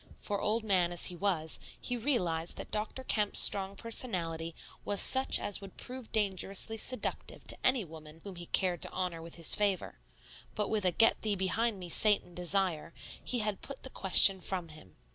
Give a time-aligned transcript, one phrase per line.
[0.17, 3.03] For old man as he was, he realized that Dr.
[3.03, 8.47] Kemp's strong personality was such as would prove dangerously seductive to any woman whom he
[8.47, 9.99] cared to honor with his favor;
[10.55, 14.69] but with a "Get thee behind me, Satan" desire, he had put the question from
[14.69, 14.95] him.